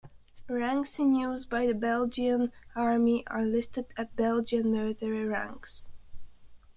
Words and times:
Ranks 0.49 0.97
in 0.97 1.13
use 1.13 1.45
by 1.45 1.67
the 1.67 1.75
Belgian 1.75 2.51
Army 2.75 3.23
are 3.27 3.45
listed 3.45 3.85
at 3.95 4.15
Belgian 4.15 4.71
military 4.71 5.25
ranks. 5.25 5.89